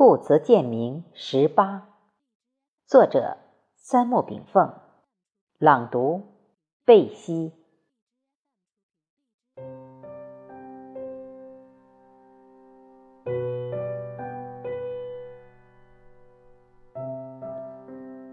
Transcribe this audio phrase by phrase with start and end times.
[0.00, 1.88] 故词鉴明十八，
[2.86, 3.36] 作者
[3.74, 4.72] 三木炳凤，
[5.58, 6.22] 朗读
[6.84, 7.52] 贝西。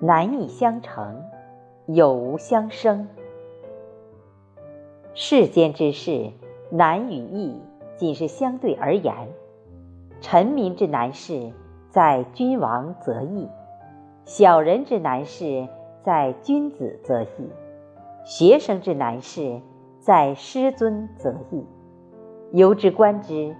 [0.00, 1.24] 难以相成，
[1.88, 3.08] 有无相生。
[5.12, 6.30] 世间之事，
[6.70, 7.60] 难与易，
[7.96, 9.34] 仅是相对而言。
[10.20, 11.52] 臣民之难事，
[11.90, 13.48] 在君王则易；
[14.24, 15.68] 小人之难事，
[16.02, 17.48] 在君子则易；
[18.24, 19.60] 学生之难事，
[20.00, 21.64] 在师尊则易。
[22.50, 23.54] 由之观之，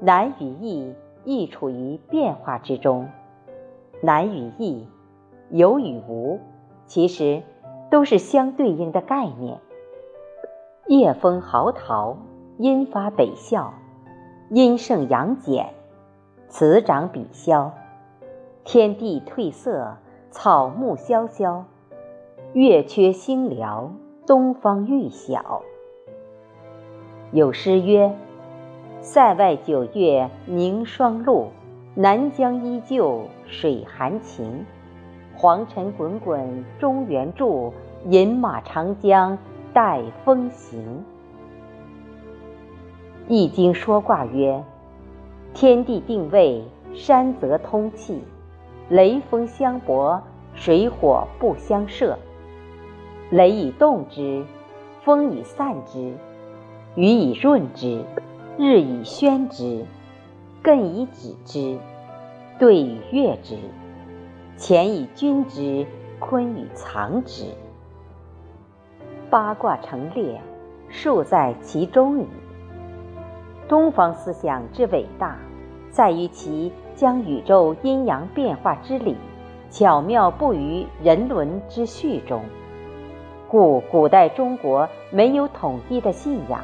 [0.00, 3.08] 难与易亦处于变化之中。
[4.02, 4.88] 难与易，
[5.50, 6.40] 有与无，
[6.86, 7.42] 其实
[7.90, 9.58] 都是相对应的概念。
[10.86, 12.16] 夜风嚎啕，
[12.56, 13.70] 阴发北啸，
[14.48, 15.74] 阴盛阳减。
[16.50, 17.70] 此长彼消，
[18.64, 19.98] 天地褪色，
[20.32, 21.64] 草木萧萧，
[22.54, 23.90] 月缺星寥，
[24.26, 25.62] 东方欲晓。
[27.30, 28.16] 有诗曰
[29.00, 31.50] ：“塞外九月凝霜露，
[31.94, 34.66] 南疆依旧水寒晴。
[35.36, 37.72] 黄尘滚滚中原住，
[38.06, 39.38] 饮马长江
[39.72, 41.04] 待风行。”
[43.32, 44.64] 《易经》说卦曰。
[45.52, 48.22] 天地定位，山泽通气，
[48.88, 50.22] 雷风相搏，
[50.54, 52.16] 水火不相射。
[53.30, 54.44] 雷以动之，
[55.02, 56.14] 风以散之，
[56.94, 58.02] 雨以润之，
[58.56, 59.84] 日以宣之，
[60.62, 61.78] 艮以止之，
[62.58, 63.56] 兑以悦之，
[64.58, 65.86] 乾以均之，
[66.18, 67.44] 坤以藏之。
[69.28, 70.40] 八卦成列，
[70.88, 72.26] 数在其中矣。
[73.70, 75.36] 东方思想之伟大，
[75.90, 79.16] 在于其将宇宙阴阳变化之理
[79.70, 82.42] 巧妙布于人伦之序中。
[83.48, 86.60] 故古代中国没有统一的信仰，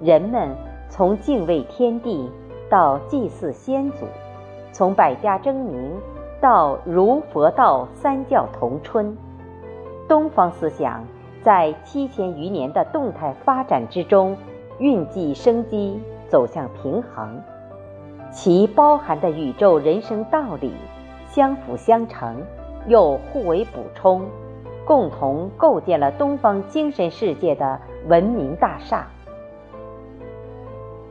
[0.00, 0.48] 人们
[0.88, 2.28] 从敬畏天地
[2.68, 4.04] 到祭祀先祖，
[4.72, 5.92] 从百家争鸣
[6.40, 9.16] 到儒佛道三教同春。
[10.08, 11.04] 东方思想
[11.40, 14.36] 在七千余年的动态发展之中，
[14.80, 16.00] 蕴藉生机。
[16.32, 17.42] 走向平衡，
[18.30, 20.72] 其包含的宇宙人生道理
[21.26, 22.42] 相辅相成，
[22.86, 24.22] 又互为补充，
[24.86, 27.78] 共同构建了东方精神世界的
[28.08, 29.06] 文明大厦。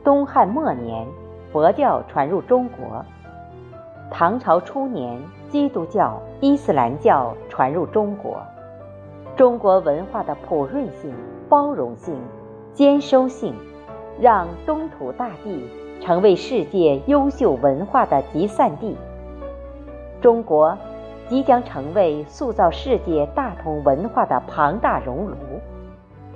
[0.03, 1.05] 东汉末年，
[1.51, 3.05] 佛教传入中国；
[4.09, 8.41] 唐朝初年，基督教、伊斯兰教传入中国。
[9.35, 11.13] 中国文化的普润性、
[11.47, 12.19] 包容性、
[12.73, 13.53] 兼收性。
[14.21, 15.67] 让东土大地
[15.99, 18.95] 成为世界优秀文化的集散地。
[20.21, 20.77] 中国
[21.27, 25.35] 即将成为塑造世界大同文化的庞大熔炉，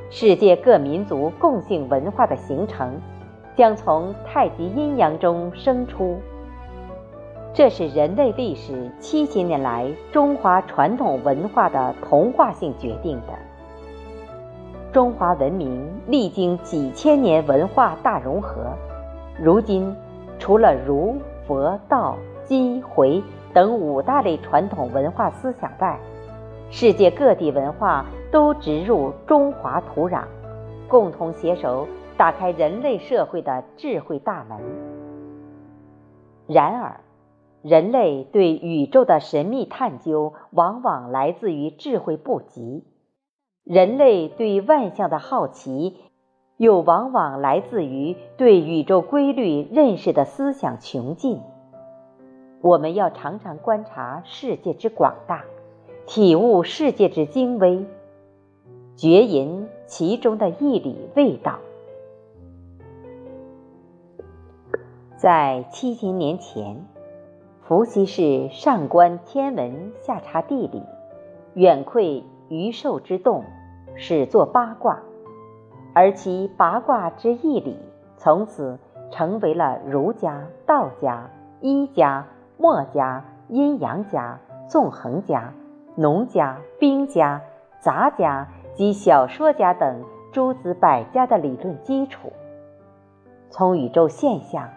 [0.10, 3.00] 世界各民族共性文化的形成
[3.56, 6.18] 将从太极阴阳中生出。
[7.54, 13.34] 这是人类历史七千年来中华传统文化的同化性决定的。
[14.96, 18.64] 中华文明历经几千年文化大融合，
[19.38, 19.94] 如今
[20.40, 23.22] 除了儒、佛、道、基、回
[23.54, 26.00] 等五大类传统文化思想外，
[26.72, 30.24] 世界各地文化都植入中华土壤，
[30.88, 31.86] 共同携手
[32.16, 34.58] 打开人类社会的智慧大门。
[36.48, 37.02] 然而，
[37.62, 42.86] 人类对宇宙的神秘探究，往往来自于智慧不及。
[43.66, 45.96] 人类对万象的好奇，
[46.58, 51.42] 又往往来自于对宇宙规律认识的思想穷尽。
[52.62, 55.46] 我们要常常观察世界之广大，
[56.06, 57.88] 体悟世界之精微，
[58.96, 61.58] 觉吟其中的义理味道。
[65.18, 66.86] 在七千年前，
[67.64, 70.84] 伏羲氏上观天文，下察地理，
[71.56, 72.24] 远窥。
[72.48, 73.44] 鱼兽之动，
[73.96, 75.00] 始作八卦，
[75.94, 77.80] 而其八卦之义理，
[78.18, 78.78] 从此
[79.12, 81.28] 成为了儒家、道家、
[81.62, 82.28] 医家、
[82.58, 85.54] 墨家、阴阳家、纵横家、
[85.96, 87.42] 农家、兵家、
[87.80, 92.32] 杂家及小说家等诸子百家的理论基础。
[93.50, 94.70] 从宇宙现象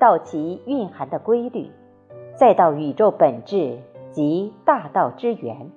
[0.00, 1.70] 到其蕴含的规律，
[2.34, 3.78] 再到宇宙本质
[4.10, 5.70] 及大道之源。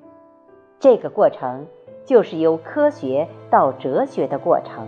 [0.79, 1.65] 这个过程
[2.05, 4.87] 就是由科学到哲学的过程，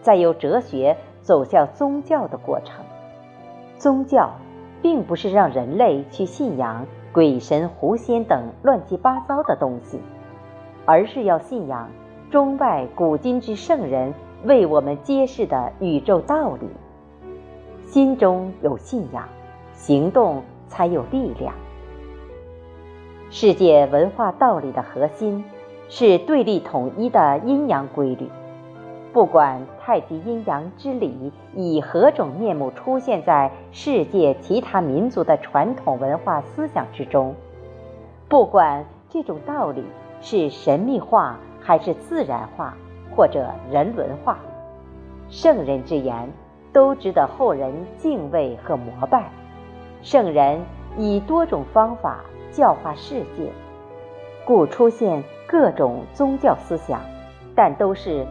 [0.00, 2.84] 再由哲学走向宗教的过程。
[3.76, 4.30] 宗教
[4.80, 9.98] 并不是让人类去信仰鬼神、狐仙等乱七八糟的东西，
[10.84, 11.90] 而是要信仰
[12.30, 14.14] 中外古今之圣人
[14.44, 16.68] 为我们揭示的宇宙道理。
[17.86, 19.28] 心中有信仰，
[19.72, 21.54] 行动才有力量。
[23.36, 25.44] 世界文化道理的核心
[25.88, 28.30] 是对立统一的阴阳规律。
[29.12, 37.34] 不管太极阴阳之理以何种面目出现在世界其他民族的传统文化思想之中，
[38.28, 39.82] 不管这种道理
[40.20, 42.76] 是神秘化还是自然化
[43.16, 44.38] 或者人伦化，
[45.28, 46.30] 圣人之言
[46.72, 49.28] 都值得后人敬畏和膜拜。
[50.02, 50.60] 圣人
[50.96, 52.20] 以多种方法
[52.54, 53.50] 教化世界，
[54.46, 57.00] 故出现各种宗教思想，
[57.54, 58.26] 但都是。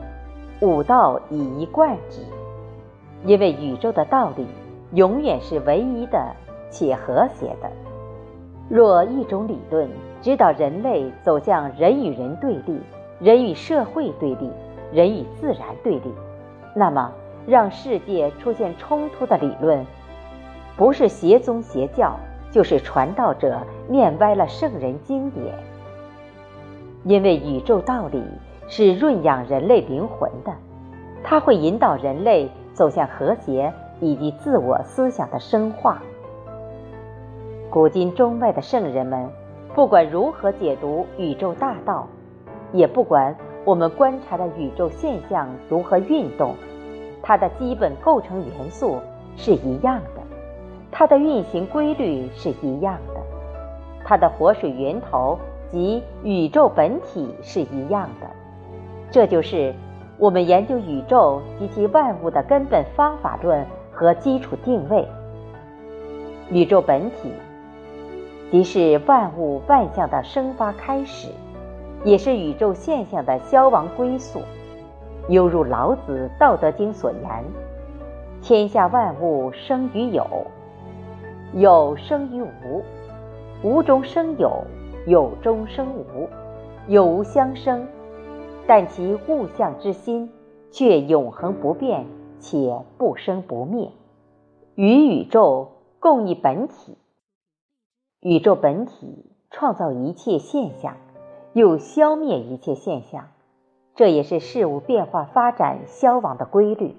[0.62, 2.22] 五道以一贯之，
[3.26, 4.48] 因为宇宙的道理
[4.94, 6.34] 永远是唯一的
[6.70, 7.70] 且和谐的。
[8.70, 9.90] 若一种理论
[10.22, 12.80] 指导人类走向人与人对立、
[13.20, 14.50] 人与社会对立、
[14.94, 16.14] 人与自然对立，
[16.74, 17.12] 那么
[17.46, 19.86] 让世界出现冲突的理论，
[20.78, 22.16] 不是邪宗邪教，
[22.54, 23.60] 就是传道者
[23.90, 25.54] 念歪了圣人经典。
[27.04, 28.24] 因为宇宙道理。
[28.70, 30.52] 是润养人类灵魂的，
[31.22, 36.02] 它会引导人类走向和谐以及自我思想的深化。
[37.70, 39.30] 古今中外的圣人们，
[39.76, 42.08] 不管如何解读宇宙大道，
[42.72, 43.36] 也不管
[43.66, 46.56] 我们观察的宇宙现象如何运动，
[47.22, 48.98] 它的基本构成元素
[49.36, 50.13] 是一样的，
[50.96, 53.20] 它的运行规律是一样的，
[54.06, 55.38] 它的活水源头
[55.72, 58.28] 及宇宙本体是一样的。
[59.10, 59.74] 这就是
[60.20, 65.06] 我们研究宇宙及其万物的根本方法论和基础定位。
[66.52, 67.32] 宇宙本体，
[68.52, 71.30] 即是万物万象的生发开始，
[72.04, 74.42] 也是宇宙现象的消亡归宿。
[75.28, 77.44] 犹如老子《道德经》所言
[78.44, 80.26] ：“天下万物生于有，
[81.56, 82.84] 有生于无，
[83.64, 84.64] 无中生有，
[85.06, 86.28] 有中生无，
[86.88, 87.88] 有无相生。”
[88.66, 90.32] 但其物象之心
[90.72, 92.06] 却永恒不变，
[92.40, 93.92] 且不生不灭，
[94.76, 96.98] 与宇宙共一本体。
[98.22, 100.96] 宇宙本体创造一切现象，
[101.52, 103.28] 又消灭一切现象，
[103.96, 106.96] 这也是事物变化发展消亡的规律。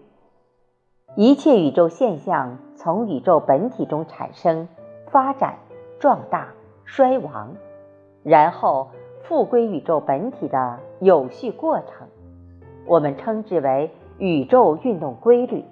[1.16, 4.69] 一切宇宙现象从宇宙本体中产生、
[5.06, 5.56] 发展、
[5.99, 6.49] 壮大、
[6.84, 7.55] 衰亡，
[8.22, 8.88] 然后。
[9.26, 12.06] 复归宇宙本体的有序过程，
[12.84, 15.64] 我们称之为宇宙运动规律。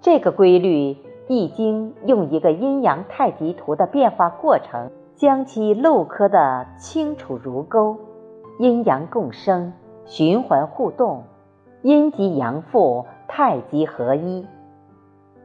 [0.00, 0.94] 这个规律，
[1.28, 7.96] 《易经》用一个阴阳太极图的变化过程，将其镂刻的清楚如钩。
[8.58, 9.72] 阴阳共生，
[10.04, 11.22] 循环互动，
[11.82, 14.46] 阴极阳复，太极合一。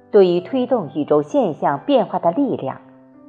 [0.10, 2.82] 对于推动宇宙现象变化的力量，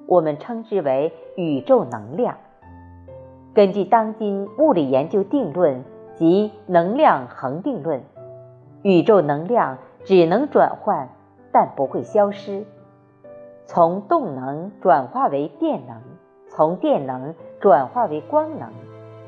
[0.06, 2.38] 我们称之为宇宙能量。
[3.52, 5.84] 根据当今物理研究定论
[6.14, 8.02] 及能量恒定论，
[8.82, 11.10] 宇宙能量只能转换，
[11.52, 12.64] 但不会消失。
[13.66, 16.00] 从动能转化为电能，
[16.48, 18.70] 从电能转化为光能，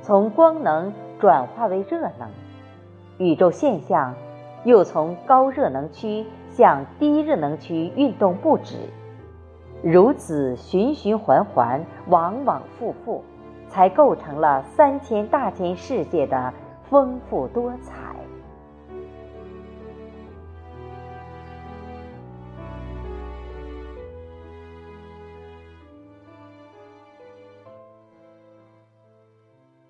[0.00, 2.28] 从光能转化为热能。
[3.18, 4.14] 宇宙现象
[4.64, 8.76] 又从高热能区向低热能区运动不止，
[9.82, 13.22] 如此循循环环，往往复复。
[13.68, 16.52] 才构成了三千大千世界的
[16.88, 18.05] 丰富多彩。